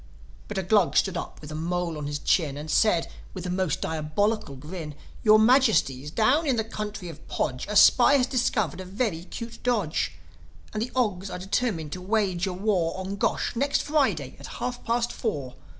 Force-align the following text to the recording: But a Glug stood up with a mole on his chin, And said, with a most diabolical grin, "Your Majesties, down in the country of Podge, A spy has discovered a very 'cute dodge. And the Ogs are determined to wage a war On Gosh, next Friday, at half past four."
But 0.47 0.57
a 0.57 0.63
Glug 0.63 0.97
stood 0.97 1.15
up 1.15 1.39
with 1.41 1.51
a 1.51 1.55
mole 1.55 1.95
on 1.95 2.07
his 2.07 2.17
chin, 2.17 2.57
And 2.57 2.71
said, 2.71 3.05
with 3.35 3.45
a 3.45 3.51
most 3.51 3.81
diabolical 3.81 4.55
grin, 4.55 4.95
"Your 5.23 5.37
Majesties, 5.37 6.09
down 6.09 6.47
in 6.47 6.55
the 6.55 6.63
country 6.63 7.07
of 7.07 7.27
Podge, 7.27 7.67
A 7.69 7.75
spy 7.75 8.15
has 8.15 8.25
discovered 8.25 8.81
a 8.81 8.85
very 8.85 9.25
'cute 9.25 9.61
dodge. 9.61 10.13
And 10.73 10.81
the 10.81 10.91
Ogs 10.95 11.29
are 11.29 11.37
determined 11.37 11.91
to 11.91 12.01
wage 12.01 12.47
a 12.47 12.53
war 12.53 12.97
On 12.97 13.15
Gosh, 13.15 13.55
next 13.55 13.83
Friday, 13.83 14.35
at 14.39 14.47
half 14.57 14.83
past 14.83 15.11
four." 15.13 15.53